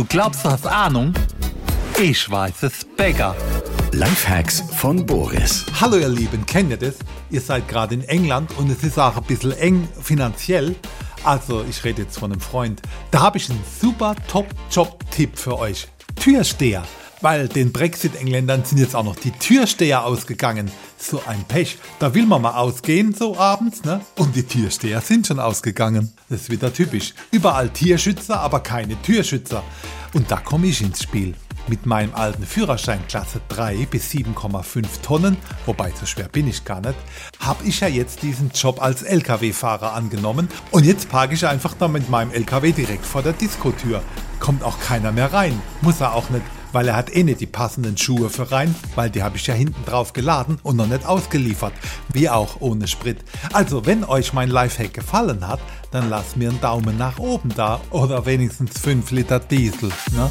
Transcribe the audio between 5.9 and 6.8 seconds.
ihr Lieben, kennt ihr